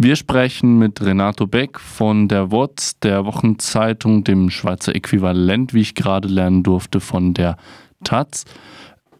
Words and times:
Wir 0.00 0.14
sprechen 0.14 0.78
mit 0.78 1.02
Renato 1.02 1.48
Beck 1.48 1.80
von 1.80 2.28
der 2.28 2.52
WOTS, 2.52 3.00
der 3.00 3.24
Wochenzeitung, 3.24 4.22
dem 4.22 4.48
Schweizer 4.48 4.94
Äquivalent, 4.94 5.74
wie 5.74 5.80
ich 5.80 5.96
gerade 5.96 6.28
lernen 6.28 6.62
durfte, 6.62 7.00
von 7.00 7.34
der 7.34 7.56
Taz. 8.04 8.44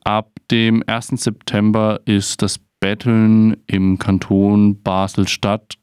Ab 0.05 0.31
dem 0.53 0.85
1. 0.87 1.09
September 1.17 1.99
ist 2.05 2.43
das 2.43 2.61
Betteln 2.79 3.57
im 3.67 3.99
Kanton 3.99 4.81
Basel-Stadt 4.81 5.75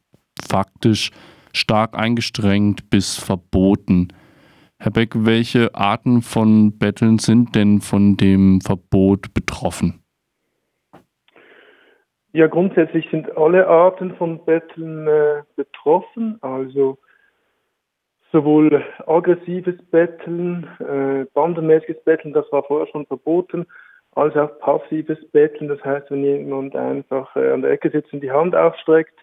faktisch 0.41 1.11
stark 1.51 1.97
eingeschränkt 1.97 2.89
bis 2.89 3.17
verboten. 3.17 4.13
Herr 4.79 4.91
Beck, 4.91 5.11
welche 5.13 5.75
Arten 5.75 6.21
von 6.21 6.77
Betteln 6.77 7.19
sind 7.19 7.53
denn 7.53 7.81
von 7.81 8.15
dem 8.15 8.61
Verbot 8.61 9.33
betroffen? 9.33 10.04
Ja, 12.35 12.47
grundsätzlich 12.47 13.09
sind 13.11 13.37
alle 13.37 13.65
Arten 13.65 14.13
von 14.15 14.43
Betteln 14.43 15.07
äh, 15.07 15.43
betroffen, 15.55 16.37
also 16.41 16.97
sowohl 18.33 18.83
aggressives 19.07 19.81
Betteln, 19.89 20.67
äh, 20.79 21.23
bandenmäßiges 21.33 22.03
Betteln, 22.03 22.33
das 22.33 22.51
war 22.51 22.63
vorher 22.63 22.87
schon 22.87 23.05
verboten, 23.05 23.65
als 24.15 24.35
auch 24.35 24.59
passives 24.59 25.17
Betteln, 25.31 25.69
das 25.69 25.81
heißt, 25.85 26.11
wenn 26.11 26.25
jemand 26.25 26.75
einfach 26.75 27.33
äh, 27.37 27.53
an 27.53 27.61
der 27.61 27.71
Ecke 27.71 27.89
sitzt 27.89 28.11
und 28.11 28.19
die 28.19 28.33
Hand 28.33 28.53
aufstreckt. 28.53 29.17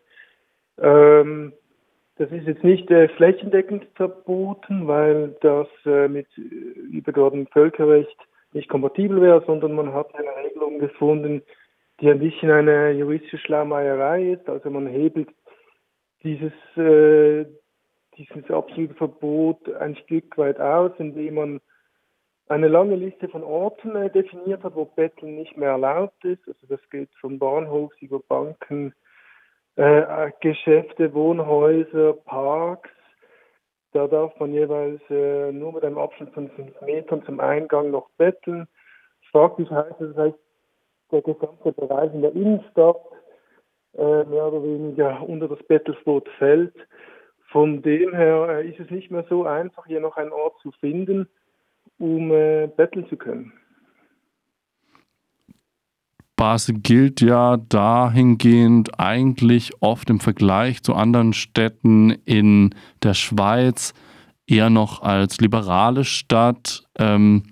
Ähm, 0.80 1.52
das 2.16 2.30
ist 2.30 2.46
jetzt 2.46 2.64
nicht 2.64 2.90
äh, 2.90 3.08
flächendeckend 3.08 3.88
verboten, 3.94 4.88
weil 4.88 5.36
das 5.42 5.68
äh, 5.84 6.08
mit 6.08 6.28
übergeordnetem 6.38 7.52
Völkerrecht 7.52 8.16
nicht 8.54 8.70
kompatibel 8.70 9.20
wäre, 9.20 9.44
sondern 9.46 9.74
man 9.74 9.92
hat 9.92 10.14
eine 10.14 10.34
Regelung 10.46 10.78
gefunden, 10.78 11.42
die 12.02 12.10
ein 12.10 12.18
bisschen 12.18 12.50
eine 12.50 12.90
juristische 12.90 13.38
Schlaumeierei 13.38 14.32
ist. 14.32 14.48
Also 14.48 14.70
man 14.70 14.88
hebelt 14.88 15.28
dieses, 16.24 16.52
äh, 16.76 17.46
dieses 18.18 18.50
absolute 18.50 18.94
Verbot 18.94 19.72
ein 19.76 19.94
Stück 19.94 20.36
weit 20.36 20.58
aus, 20.58 20.90
indem 20.98 21.34
man 21.34 21.60
eine 22.48 22.66
lange 22.66 22.96
Liste 22.96 23.28
von 23.28 23.44
Orten 23.44 23.94
äh, 23.94 24.10
definiert 24.10 24.64
hat, 24.64 24.74
wo 24.74 24.84
Betteln 24.84 25.36
nicht 25.36 25.56
mehr 25.56 25.70
erlaubt 25.70 26.24
ist. 26.24 26.46
Also 26.48 26.66
das 26.68 26.80
geht 26.90 27.08
von 27.20 27.38
Bahnhofs 27.38 27.96
über 28.00 28.18
Banken, 28.18 28.92
äh, 29.76 30.32
Geschäfte, 30.40 31.14
Wohnhäuser, 31.14 32.14
Parks. 32.24 32.90
Da 33.92 34.08
darf 34.08 34.36
man 34.40 34.52
jeweils 34.52 35.00
äh, 35.08 35.52
nur 35.52 35.74
mit 35.74 35.84
einem 35.84 35.98
Abstand 35.98 36.34
von 36.34 36.50
fünf 36.50 36.80
Metern 36.80 37.24
zum 37.24 37.38
Eingang 37.38 37.92
noch 37.92 38.10
betteln. 38.18 38.66
Faktisch 39.30 39.70
heißt 39.70 40.00
das 40.00 40.16
heißt, 40.16 40.38
der 41.12 41.22
gesamte 41.22 41.72
Bereich 41.72 42.12
in 42.14 42.22
der 42.22 42.34
Innenstadt 42.34 43.00
äh, 43.94 44.24
mehr 44.24 44.46
oder 44.46 44.62
weniger 44.62 45.22
unter 45.28 45.48
das 45.48 45.62
Bettelsboot 45.68 46.28
fällt. 46.38 46.74
Von 47.50 47.82
dem 47.82 48.14
her 48.14 48.48
äh, 48.48 48.68
ist 48.68 48.80
es 48.80 48.90
nicht 48.90 49.10
mehr 49.10 49.24
so 49.28 49.44
einfach, 49.44 49.86
hier 49.86 50.00
noch 50.00 50.16
einen 50.16 50.32
Ort 50.32 50.54
zu 50.62 50.70
finden, 50.72 51.28
um 51.98 52.32
äh, 52.32 52.66
betteln 52.66 53.06
zu 53.08 53.16
können. 53.16 53.52
Basel 56.36 56.80
gilt 56.80 57.20
ja 57.20 57.56
dahingehend 57.56 58.98
eigentlich 58.98 59.70
oft 59.80 60.10
im 60.10 60.18
Vergleich 60.18 60.82
zu 60.82 60.94
anderen 60.94 61.34
Städten 61.34 62.10
in 62.24 62.74
der 63.02 63.14
Schweiz 63.14 63.94
eher 64.46 64.70
noch 64.70 65.02
als 65.02 65.40
liberale 65.40 66.04
Stadt. 66.04 66.84
Ähm, 66.98 67.44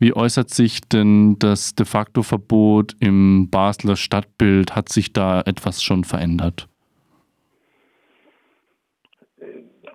wie 0.00 0.14
äußert 0.14 0.48
sich 0.48 0.80
denn 0.80 1.36
das 1.38 1.74
de 1.74 1.84
facto 1.84 2.22
Verbot 2.22 2.96
im 3.00 3.50
Basler 3.50 3.96
Stadtbild? 3.96 4.74
Hat 4.74 4.88
sich 4.88 5.12
da 5.12 5.42
etwas 5.42 5.82
schon 5.82 6.04
verändert? 6.04 6.68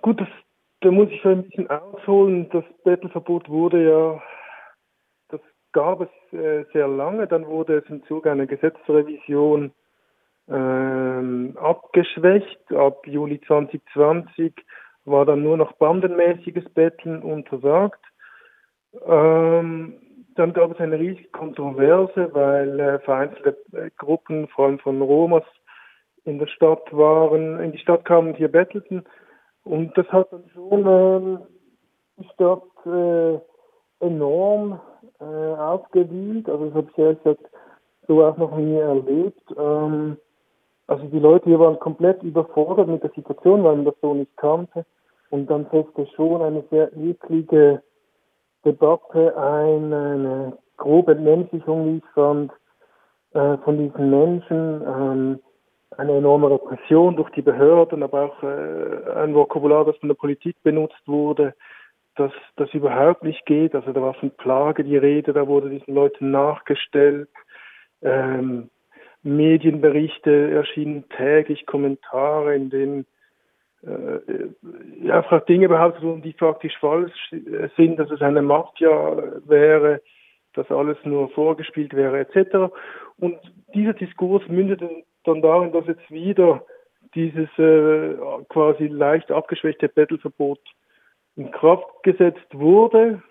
Gut, 0.02 0.20
das, 0.20 0.28
da 0.80 0.92
muss 0.92 1.08
ich 1.10 1.24
ein 1.24 1.42
bisschen 1.42 1.68
ausholen. 1.68 2.48
Das 2.50 2.62
Bettelverbot 2.84 3.48
wurde 3.48 3.88
ja, 3.88 4.22
das 5.28 5.40
gab 5.72 6.00
es 6.02 6.38
äh, 6.38 6.64
sehr 6.72 6.86
lange. 6.86 7.26
Dann 7.26 7.44
wurde 7.44 7.78
es 7.78 7.90
im 7.90 8.04
Zuge 8.04 8.30
einer 8.30 8.46
Gesetzesrevision 8.46 9.72
ähm, 10.48 11.58
abgeschwächt. 11.60 12.72
Ab 12.72 13.04
Juli 13.08 13.40
2020 13.40 14.54
war 15.04 15.24
dann 15.24 15.42
nur 15.42 15.56
noch 15.56 15.72
bandenmäßiges 15.72 16.68
Betteln 16.74 17.22
untersagt. 17.22 18.04
Ähm, 19.04 19.94
dann 20.36 20.52
gab 20.52 20.72
es 20.72 20.78
eine 20.78 20.98
riesige 20.98 21.28
Kontroverse, 21.30 22.28
weil 22.32 22.78
äh, 22.78 22.98
vereinzelte 23.00 23.56
äh, 23.72 23.90
Gruppen, 23.96 24.48
vor 24.48 24.66
allem 24.66 24.78
von 24.78 25.00
Romas, 25.00 25.44
in 26.24 26.38
der 26.38 26.46
Stadt 26.48 26.84
waren, 26.92 27.60
in 27.60 27.72
die 27.72 27.78
Stadt 27.78 28.04
kamen 28.04 28.28
und 28.28 28.36
hier 28.36 28.50
bettelten. 28.50 29.04
Und 29.64 29.96
das 29.96 30.06
hat 30.08 30.32
dann 30.32 30.44
schon 30.52 30.84
ähm, 30.86 31.38
die 32.18 32.28
Stadt 32.34 32.62
äh, 32.84 33.38
enorm 34.04 34.80
äh, 35.20 35.24
aufgewühlt. 35.24 36.48
Also 36.48 36.66
das 36.66 36.74
habe 36.74 36.88
ich 36.90 36.98
ehrlich 36.98 37.22
gesagt 37.22 37.50
so 38.06 38.24
auch 38.24 38.36
noch 38.36 38.56
nie 38.56 38.76
erlebt. 38.76 39.42
Ähm, 39.56 40.18
also 40.86 41.04
die 41.06 41.18
Leute 41.18 41.46
hier 41.46 41.58
waren 41.58 41.78
komplett 41.78 42.22
überfordert 42.22 42.88
mit 42.88 43.02
der 43.02 43.10
Situation, 43.10 43.64
weil 43.64 43.76
man 43.76 43.84
das 43.84 43.94
so 44.00 44.14
nicht 44.14 44.36
kannte. 44.36 44.84
Und 45.30 45.50
dann 45.50 45.66
setzte 45.72 46.06
schon 46.14 46.42
eine 46.42 46.62
sehr 46.70 46.96
eklige 46.96 47.82
Debatte 48.66 49.36
ein, 49.36 49.92
eine 49.92 50.58
grobe 50.76 51.12
Entmenschlichung, 51.12 51.86
wie 51.86 51.96
ich 51.98 52.12
fand, 52.14 52.52
äh, 53.32 53.56
von 53.58 53.78
diesen 53.78 54.10
Menschen, 54.10 54.82
ähm, 54.86 55.40
eine 55.96 56.16
enorme 56.16 56.50
Repression 56.50 57.16
durch 57.16 57.30
die 57.30 57.42
Behörden, 57.42 58.02
aber 58.02 58.24
auch 58.24 58.42
äh, 58.42 59.20
ein 59.22 59.34
Vokabular, 59.34 59.84
das 59.84 59.96
von 59.98 60.08
der 60.08 60.16
Politik 60.16 60.56
benutzt 60.62 61.00
wurde, 61.06 61.54
dass 62.16 62.32
das 62.56 62.72
überhaupt 62.74 63.22
nicht 63.22 63.46
geht. 63.46 63.74
Also 63.74 63.92
da 63.92 64.02
war 64.02 64.14
von 64.14 64.30
Plage 64.30 64.84
die 64.84 64.96
Rede, 64.96 65.32
da 65.32 65.46
wurde 65.46 65.70
diesen 65.70 65.94
Leuten 65.94 66.30
nachgestellt. 66.30 67.28
Ähm, 68.02 68.70
Medienberichte 69.22 70.50
erschienen 70.50 71.04
täglich, 71.16 71.66
Kommentare, 71.66 72.54
in 72.54 72.70
denen 72.70 73.06
äh, 73.86 75.10
einfach 75.10 75.44
Dinge 75.46 75.68
behauptet 75.68 76.02
wurden, 76.02 76.22
die 76.22 76.32
faktisch 76.32 76.76
falsch 76.78 77.30
sind, 77.76 77.98
dass 77.98 78.10
es 78.10 78.20
eine 78.20 78.42
Mafia 78.42 79.16
wäre, 79.46 80.02
dass 80.54 80.70
alles 80.70 80.96
nur 81.04 81.28
vorgespielt 81.30 81.94
wäre, 81.94 82.18
etc. 82.18 82.72
Und 83.18 83.38
dieser 83.74 83.92
Diskurs 83.92 84.46
mündete 84.48 84.88
dann 85.24 85.42
darin, 85.42 85.72
dass 85.72 85.86
jetzt 85.86 86.10
wieder 86.10 86.64
dieses 87.14 87.48
äh, 87.58 88.16
quasi 88.48 88.88
leicht 88.88 89.30
abgeschwächte 89.30 89.88
Bettelverbot 89.88 90.60
in 91.36 91.50
Kraft 91.50 92.02
gesetzt 92.02 92.46
wurde. 92.52 93.22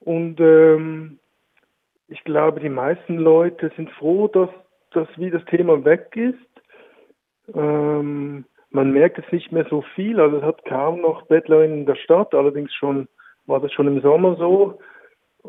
Und 0.00 0.40
ähm, 0.40 1.18
ich 2.08 2.22
glaube, 2.24 2.60
die 2.60 2.68
meisten 2.68 3.16
Leute 3.18 3.70
sind 3.76 3.90
froh, 3.92 4.28
dass, 4.28 4.50
dass 4.92 5.08
wie 5.16 5.30
das 5.30 5.44
Thema 5.46 5.84
weg 5.84 6.14
ist. 6.14 7.54
Ähm, 7.54 8.44
man 8.70 8.92
merkt 8.92 9.18
es 9.18 9.32
nicht 9.32 9.52
mehr 9.52 9.66
so 9.70 9.82
viel, 9.94 10.20
also 10.20 10.38
es 10.38 10.42
hat 10.42 10.64
kaum 10.64 11.00
noch 11.00 11.26
Bettlerinnen 11.26 11.80
in 11.80 11.86
der 11.86 11.96
Stadt, 11.96 12.34
allerdings 12.34 12.74
schon 12.74 13.08
war 13.46 13.60
das 13.60 13.72
schon 13.72 13.86
im 13.86 14.00
Sommer 14.02 14.36
so. 14.36 14.78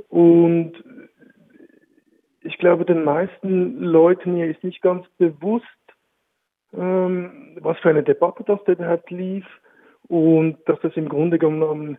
Und 0.08 0.74
ich 2.42 2.58
glaube, 2.58 2.86
den 2.86 3.04
meisten 3.04 3.80
Leuten 3.80 4.36
hier 4.36 4.48
ist 4.48 4.64
nicht 4.64 4.82
ganz 4.82 5.06
bewusst, 5.18 5.66
ähm, 6.74 7.58
was 7.60 7.78
für 7.80 7.90
eine 7.90 8.04
Debatte 8.04 8.44
das 8.46 8.64
denn 8.66 8.86
halt 8.86 9.10
lief 9.10 9.46
und 10.08 10.58
dass 10.66 10.80
das 10.82 10.96
im 10.96 11.10
Grunde 11.10 11.40
genommen 11.40 11.98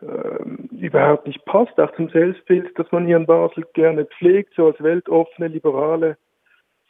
ähm, 0.00 0.68
überhaupt 0.72 1.26
nicht 1.26 1.44
passt, 1.44 1.78
auch 1.78 1.94
zum 1.96 2.08
Selbstbild, 2.08 2.76
dass 2.78 2.90
man 2.90 3.06
hier 3.06 3.16
in 3.16 3.26
Basel 3.26 3.64
gerne 3.74 4.06
pflegt, 4.06 4.54
so 4.54 4.66
als 4.66 4.82
weltoffene, 4.82 5.48
liberale, 5.48 6.16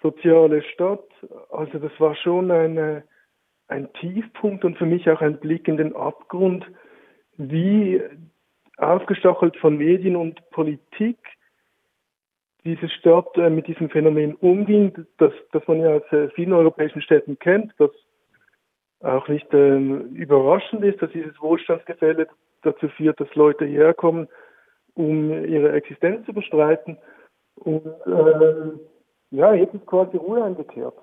soziale 0.00 0.62
Stadt. 0.62 1.04
Also 1.50 1.78
das 1.78 1.92
war 1.98 2.14
schon 2.14 2.50
eine 2.50 3.04
ein 3.68 3.92
Tiefpunkt 3.94 4.64
und 4.64 4.76
für 4.76 4.86
mich 4.86 5.08
auch 5.10 5.20
ein 5.20 5.38
Blick 5.38 5.68
in 5.68 5.76
den 5.76 5.94
Abgrund, 5.96 6.66
wie 7.36 8.02
aufgestachelt 8.76 9.56
von 9.56 9.78
Medien 9.78 10.16
und 10.16 10.50
Politik 10.50 11.18
diese 12.64 12.88
Stadt 12.88 13.36
äh, 13.36 13.50
mit 13.50 13.66
diesem 13.66 13.90
Phänomen 13.90 14.34
umging, 14.36 15.06
das, 15.18 15.32
das 15.52 15.66
man 15.66 15.80
ja 15.80 15.96
aus 15.96 16.12
äh, 16.12 16.28
vielen 16.30 16.52
europäischen 16.52 17.02
Städten 17.02 17.38
kennt, 17.38 17.72
das 17.78 17.90
auch 19.00 19.26
nicht 19.28 19.52
ähm, 19.52 20.14
überraschend 20.14 20.84
ist, 20.84 21.02
dass 21.02 21.10
dieses 21.10 21.40
Wohlstandsgefälle 21.40 22.28
dazu 22.62 22.88
führt, 22.88 23.18
dass 23.18 23.34
Leute 23.34 23.64
hierher 23.64 23.94
kommen, 23.94 24.28
um 24.94 25.32
ihre 25.44 25.72
Existenz 25.72 26.24
zu 26.24 26.32
bestreiten. 26.32 26.98
Und 27.56 27.86
äh, 28.06 28.72
ja, 29.30 29.54
jetzt 29.54 29.74
ist 29.74 29.86
quasi 29.86 30.16
Ruhe 30.16 30.44
eingekehrt. 30.44 30.94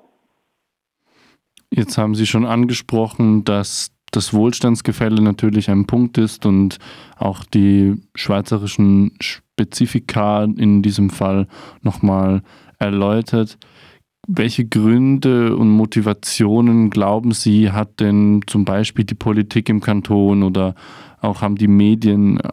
Jetzt 1.72 1.98
haben 1.98 2.16
Sie 2.16 2.26
schon 2.26 2.46
angesprochen, 2.46 3.44
dass 3.44 3.92
das 4.12 4.34
Wohlstandsgefälle 4.34 5.22
natürlich 5.22 5.70
ein 5.70 5.86
Punkt 5.86 6.18
ist 6.18 6.46
und 6.46 6.80
auch 7.18 7.44
die 7.44 7.96
schweizerischen 8.16 9.12
Spezifika 9.20 10.44
in 10.44 10.82
diesem 10.82 11.10
Fall 11.10 11.48
nochmal 11.82 12.42
erläutert. 12.80 13.58
welche 14.32 14.66
Gründe 14.66 15.56
und 15.56 15.70
Motivationen 15.72 16.92
glauben 16.92 17.32
Sie, 17.32 17.72
hat 17.72 18.00
denn 18.00 18.42
zum 18.46 18.64
Beispiel 18.64 19.04
die 19.06 19.16
Politik 19.16 19.70
im 19.70 19.82
Kanton 19.82 20.44
oder 20.44 20.76
auch 21.20 21.42
haben 21.42 21.56
die 21.56 21.68
Medien, 21.68 22.40
äh, 22.40 22.50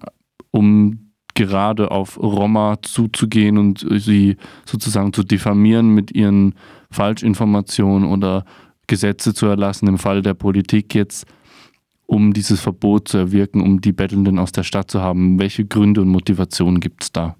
um 0.51 1.13
gerade 1.35 1.91
auf 1.91 2.19
Roma 2.19 2.79
zuzugehen 2.81 3.59
und 3.59 3.87
sie 3.99 4.37
sozusagen 4.65 5.13
zu 5.13 5.23
diffamieren 5.23 5.91
mit 5.91 6.13
ihren 6.13 6.55
Falschinformationen 6.91 8.09
oder 8.09 8.47
Gesetze 8.87 9.35
zu 9.35 9.47
erlassen, 9.47 9.89
im 9.89 9.99
Fall 9.99 10.23
der 10.23 10.35
Politik 10.35 10.95
jetzt, 10.95 11.27
um 12.07 12.33
dieses 12.33 12.61
Verbot 12.61 13.09
zu 13.09 13.19
erwirken, 13.19 13.61
um 13.61 13.81
die 13.81 13.93
Bettelnden 13.93 14.39
aus 14.39 14.53
der 14.53 14.63
Stadt 14.63 14.91
zu 14.91 15.01
haben? 15.03 15.39
Welche 15.39 15.67
Gründe 15.67 16.01
und 16.01 16.09
Motivationen 16.09 16.81
gibt 16.81 17.03
es 17.03 17.13
da? 17.13 17.37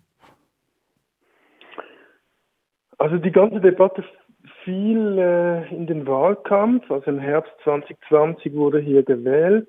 Also 2.99 3.19
die 3.19 3.33
ganze 3.33 3.61
Debatte 3.61 4.05
fiel 4.65 5.19
äh, 5.19 5.75
in 5.75 5.87
den 5.87 6.07
Wahlkampf. 6.07 6.91
Also 6.91 7.11
im 7.11 7.19
Herbst 7.19 7.53
2020 7.65 8.55
wurde 8.55 8.81
hier 8.81 9.03
gewählt. 9.03 9.69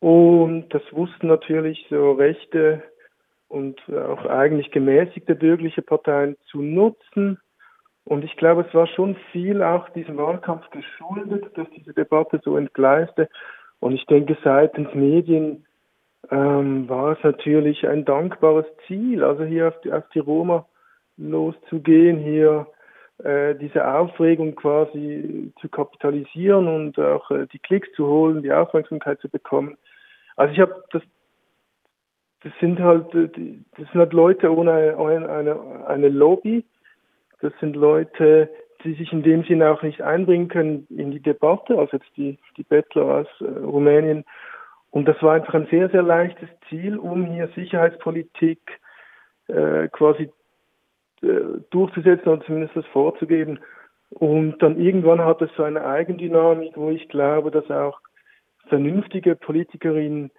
Und 0.00 0.68
das 0.70 0.82
wussten 0.92 1.26
natürlich 1.26 1.86
so 1.90 2.12
rechte 2.12 2.82
und 3.48 3.80
auch 3.90 4.26
eigentlich 4.26 4.70
gemäßigte 4.70 5.34
bürgerliche 5.34 5.82
Parteien 5.82 6.36
zu 6.50 6.62
nutzen. 6.62 7.38
Und 8.08 8.24
ich 8.24 8.38
glaube, 8.38 8.64
es 8.66 8.74
war 8.74 8.86
schon 8.86 9.16
viel 9.32 9.62
auch 9.62 9.90
diesem 9.90 10.16
Wahlkampf 10.16 10.70
geschuldet, 10.70 11.50
dass 11.58 11.68
diese 11.76 11.92
Debatte 11.92 12.40
so 12.42 12.56
entgleiste. 12.56 13.28
Und 13.80 13.92
ich 13.92 14.06
denke, 14.06 14.34
seitens 14.42 14.94
Medien 14.94 15.66
ähm, 16.30 16.88
war 16.88 17.12
es 17.12 17.22
natürlich 17.22 17.86
ein 17.86 18.06
dankbares 18.06 18.64
Ziel, 18.86 19.22
also 19.22 19.44
hier 19.44 19.68
auf 19.68 19.80
die, 19.82 19.92
auf 19.92 20.08
die 20.14 20.20
Roma 20.20 20.64
loszugehen, 21.18 22.18
hier 22.18 22.66
äh, 23.22 23.54
diese 23.56 23.86
Aufregung 23.86 24.54
quasi 24.54 25.52
zu 25.60 25.68
kapitalisieren 25.68 26.66
und 26.66 26.98
auch 26.98 27.30
äh, 27.30 27.46
die 27.52 27.58
Klicks 27.58 27.92
zu 27.92 28.06
holen, 28.06 28.42
die 28.42 28.52
Aufmerksamkeit 28.54 29.20
zu 29.20 29.28
bekommen. 29.28 29.76
Also 30.34 30.54
ich 30.54 30.60
habe 30.60 30.82
das 30.92 31.02
das 32.42 32.52
sind 32.58 32.80
halt 32.80 33.14
äh, 33.14 33.28
das 33.76 33.86
sind 33.90 34.00
halt 34.00 34.14
Leute 34.14 34.50
ohne 34.50 34.72
eine, 34.72 35.28
eine, 35.28 35.86
eine 35.86 36.08
Lobby. 36.08 36.64
Das 37.40 37.52
sind 37.60 37.76
Leute, 37.76 38.50
die 38.84 38.94
sich 38.94 39.12
in 39.12 39.22
dem 39.22 39.44
Sinne 39.44 39.70
auch 39.70 39.82
nicht 39.82 40.02
einbringen 40.02 40.48
können 40.48 40.86
in 40.90 41.10
die 41.10 41.20
Debatte, 41.20 41.78
also 41.78 41.96
jetzt 41.96 42.16
die, 42.16 42.38
die 42.56 42.62
Bettler 42.62 43.04
aus 43.04 43.26
äh, 43.40 43.44
Rumänien. 43.44 44.24
Und 44.90 45.06
das 45.06 45.20
war 45.22 45.34
einfach 45.34 45.54
ein 45.54 45.66
sehr, 45.70 45.88
sehr 45.90 46.02
leichtes 46.02 46.48
Ziel, 46.68 46.96
um 46.96 47.26
hier 47.26 47.48
Sicherheitspolitik 47.54 48.60
äh, 49.48 49.88
quasi 49.88 50.30
äh, 51.22 51.60
durchzusetzen 51.70 52.28
oder 52.28 52.44
zumindest 52.44 52.76
das 52.76 52.86
vorzugeben. 52.86 53.58
Und 54.10 54.58
dann 54.62 54.78
irgendwann 54.80 55.20
hat 55.20 55.42
es 55.42 55.50
so 55.56 55.64
eine 55.64 55.84
Eigendynamik, 55.84 56.76
wo 56.76 56.90
ich 56.90 57.08
glaube, 57.08 57.50
dass 57.50 57.70
auch 57.70 58.00
vernünftige 58.68 59.36
Politikerinnen 59.36 60.30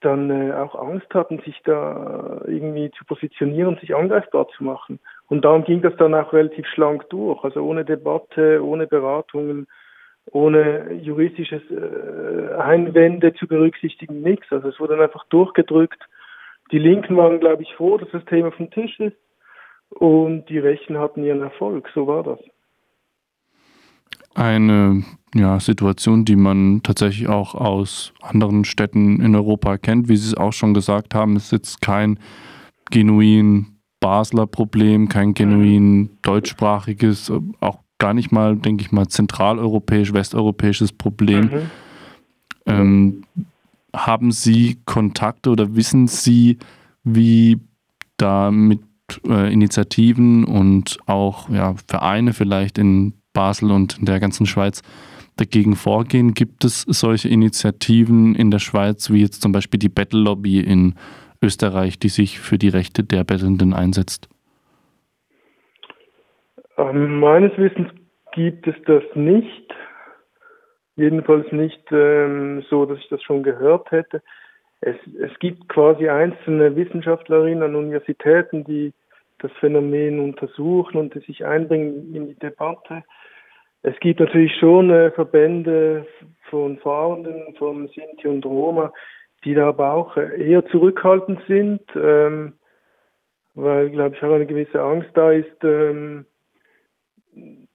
dann 0.00 0.30
äh, 0.30 0.52
auch 0.52 0.74
Angst 0.74 1.12
hatten, 1.14 1.40
sich 1.40 1.60
da 1.64 2.40
irgendwie 2.46 2.90
zu 2.92 3.04
positionieren 3.04 3.78
sich 3.78 3.94
angreifbar 3.94 4.48
zu 4.48 4.64
machen. 4.64 5.00
Und 5.28 5.44
darum 5.44 5.64
ging 5.64 5.82
das 5.82 5.94
dann 5.96 6.14
auch 6.14 6.32
relativ 6.32 6.66
schlank 6.66 7.08
durch, 7.10 7.44
also 7.44 7.60
ohne 7.62 7.84
Debatte, 7.84 8.64
ohne 8.64 8.86
Beratungen, 8.86 9.66
ohne 10.32 10.94
juristisches 10.94 11.62
äh, 11.70 12.54
Einwände 12.54 13.34
zu 13.34 13.46
berücksichtigen, 13.46 14.22
nichts. 14.22 14.46
Also 14.50 14.68
es 14.68 14.80
wurde 14.80 14.96
dann 14.96 15.04
einfach 15.04 15.24
durchgedrückt. 15.28 16.02
Die 16.72 16.78
Linken 16.78 17.16
waren, 17.16 17.40
glaube 17.40 17.62
ich, 17.62 17.74
froh, 17.74 17.98
dass 17.98 18.10
das 18.10 18.24
Thema 18.26 18.52
vom 18.52 18.70
Tisch 18.70 18.98
ist 19.00 19.16
und 19.90 20.46
die 20.48 20.58
Rechten 20.58 20.98
hatten 20.98 21.24
ihren 21.24 21.42
Erfolg. 21.42 21.88
So 21.94 22.06
war 22.06 22.22
das. 22.22 22.38
Eine 24.34 25.02
ja, 25.34 25.58
Situation, 25.60 26.24
die 26.24 26.36
man 26.36 26.82
tatsächlich 26.82 27.28
auch 27.28 27.54
aus 27.54 28.12
anderen 28.22 28.64
Städten 28.64 29.20
in 29.20 29.34
Europa 29.34 29.78
kennt. 29.78 30.08
Wie 30.08 30.16
Sie 30.16 30.28
es 30.28 30.36
auch 30.36 30.52
schon 30.52 30.74
gesagt 30.74 31.14
haben, 31.14 31.36
ist 31.36 31.52
jetzt 31.52 31.82
kein 31.82 32.18
genuin 32.90 33.77
Basler 34.00 34.46
Problem, 34.46 35.08
kein 35.08 35.34
genuin 35.34 36.10
deutschsprachiges, 36.22 37.32
auch 37.60 37.80
gar 37.98 38.14
nicht 38.14 38.30
mal, 38.30 38.56
denke 38.56 38.82
ich 38.82 38.92
mal, 38.92 39.08
zentraleuropäisch, 39.08 40.12
westeuropäisches 40.12 40.92
Problem. 40.92 41.44
Mhm. 41.44 41.70
Ähm, 42.66 43.24
haben 43.94 44.30
Sie 44.30 44.78
Kontakte 44.84 45.50
oder 45.50 45.74
wissen 45.74 46.06
Sie, 46.06 46.58
wie 47.02 47.58
da 48.16 48.50
mit 48.50 48.80
äh, 49.26 49.52
Initiativen 49.52 50.44
und 50.44 50.98
auch 51.06 51.48
ja, 51.48 51.74
Vereine 51.86 52.32
vielleicht 52.32 52.78
in 52.78 53.14
Basel 53.32 53.70
und 53.70 53.98
in 53.98 54.04
der 54.04 54.20
ganzen 54.20 54.46
Schweiz 54.46 54.82
dagegen 55.36 55.74
vorgehen? 55.74 56.34
Gibt 56.34 56.64
es 56.64 56.82
solche 56.82 57.28
Initiativen 57.28 58.34
in 58.34 58.50
der 58.50 58.58
Schweiz, 58.58 59.10
wie 59.10 59.20
jetzt 59.20 59.42
zum 59.42 59.52
Beispiel 59.52 59.78
die 59.78 59.88
Battle 59.88 60.20
Lobby 60.20 60.60
in 60.60 60.94
Österreich, 61.42 61.98
die 61.98 62.08
sich 62.08 62.40
für 62.40 62.58
die 62.58 62.68
Rechte 62.68 63.04
der 63.04 63.24
Bettelnden 63.24 63.72
einsetzt? 63.72 64.28
Ähm, 66.76 67.20
meines 67.20 67.56
Wissens 67.58 67.90
gibt 68.32 68.66
es 68.66 68.76
das 68.86 69.02
nicht. 69.14 69.74
Jedenfalls 70.96 71.50
nicht 71.52 71.82
ähm, 71.92 72.64
so, 72.68 72.86
dass 72.86 72.98
ich 72.98 73.08
das 73.08 73.22
schon 73.22 73.42
gehört 73.42 73.90
hätte. 73.90 74.22
Es, 74.80 74.96
es 75.20 75.36
gibt 75.38 75.68
quasi 75.68 76.08
einzelne 76.08 76.74
Wissenschaftlerinnen 76.76 77.62
an 77.62 77.74
Universitäten, 77.74 78.64
die 78.64 78.92
das 79.38 79.50
Phänomen 79.60 80.20
untersuchen 80.20 80.98
und 80.98 81.14
die 81.14 81.20
sich 81.20 81.44
einbringen 81.44 82.14
in 82.14 82.26
die 82.28 82.38
Debatte. 82.38 83.04
Es 83.82 83.98
gibt 84.00 84.20
natürlich 84.20 84.54
schon 84.58 84.90
äh, 84.90 85.10
Verbände 85.12 86.06
von 86.50 86.78
Fahrenden, 86.78 87.54
von 87.56 87.88
Sinti 87.88 88.26
und 88.26 88.44
Roma, 88.44 88.92
die 89.44 89.54
da 89.54 89.68
aber 89.68 89.92
auch 89.92 90.16
äh, 90.16 90.50
eher 90.50 90.66
zurückhaltend 90.66 91.40
sind, 91.46 91.82
ähm, 91.94 92.54
weil, 93.54 93.90
glaube 93.90 94.16
ich, 94.16 94.22
auch 94.22 94.32
eine 94.32 94.46
gewisse 94.46 94.80
Angst 94.80 95.10
da 95.14 95.32
ist, 95.32 95.64
ähm, 95.64 96.26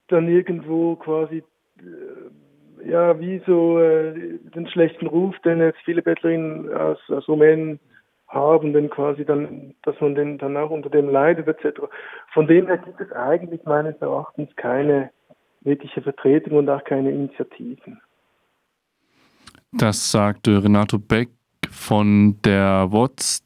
dann 0.07 0.27
irgendwo 0.27 0.95
quasi, 0.95 1.43
äh, 1.79 2.89
ja, 2.89 3.19
wie 3.19 3.41
so 3.45 3.79
äh, 3.79 4.39
den 4.55 4.67
schlechten 4.67 5.07
Ruf, 5.07 5.37
den 5.39 5.59
jetzt 5.59 5.79
viele 5.85 6.01
Bettlerinnen 6.01 6.73
aus, 6.73 6.99
aus 7.09 7.27
Rumänien 7.27 7.79
haben, 8.27 8.73
denn 8.73 8.89
quasi 8.89 9.25
dann, 9.25 9.75
dass 9.83 9.99
man 10.01 10.15
den 10.15 10.37
dann 10.37 10.57
auch 10.57 10.69
unter 10.69 10.89
dem 10.89 11.09
leidet 11.09 11.47
etc. 11.47 11.81
Von 12.33 12.47
dem 12.47 12.67
her 12.67 12.77
gibt 12.79 12.99
es 12.99 13.11
eigentlich 13.11 13.63
meines 13.65 13.95
Erachtens 14.01 14.53
keine 14.55 15.11
wirkliche 15.61 16.01
Vertretung 16.01 16.57
und 16.57 16.69
auch 16.69 16.83
keine 16.83 17.11
Initiativen. 17.11 18.01
Das 19.71 20.11
sagte 20.11 20.63
Renato 20.63 20.99
Beck 20.99 21.29
von 21.73 22.41
der 22.43 22.87
WOTS, 22.91 23.42